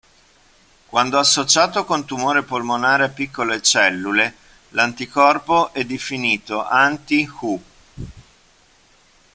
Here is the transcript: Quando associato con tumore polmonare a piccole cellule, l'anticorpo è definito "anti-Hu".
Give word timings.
Quando 0.87 1.19
associato 1.19 1.85
con 1.85 2.05
tumore 2.05 2.41
polmonare 2.41 3.03
a 3.03 3.09
piccole 3.09 3.61
cellule, 3.61 4.35
l'anticorpo 4.69 5.71
è 5.73 5.85
definito 5.85 6.65
"anti-Hu". 6.65 7.61